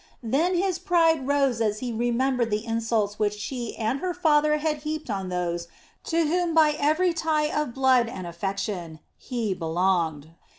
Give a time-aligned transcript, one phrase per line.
[0.23, 4.77] Then his pride rose as he remembered the insults which she and her father had
[4.77, 5.67] heaped on those
[6.05, 10.31] to whom by every tie of blood and affection, he belonged.